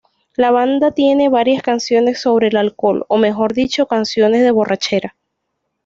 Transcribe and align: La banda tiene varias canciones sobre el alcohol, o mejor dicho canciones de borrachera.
La 0.35 0.49
banda 0.49 0.89
tiene 0.89 1.29
varias 1.29 1.61
canciones 1.61 2.19
sobre 2.19 2.47
el 2.47 2.57
alcohol, 2.57 3.05
o 3.07 3.19
mejor 3.19 3.53
dicho 3.53 3.85
canciones 3.85 4.41
de 4.41 4.49
borrachera. 4.49 5.15